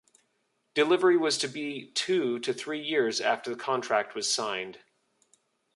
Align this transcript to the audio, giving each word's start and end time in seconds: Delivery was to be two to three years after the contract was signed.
Delivery 0.73 1.15
was 1.15 1.37
to 1.37 1.47
be 1.47 1.91
two 1.91 2.39
to 2.39 2.55
three 2.55 2.81
years 2.81 3.21
after 3.21 3.51
the 3.51 3.55
contract 3.55 4.15
was 4.15 4.27
signed. 4.27 4.79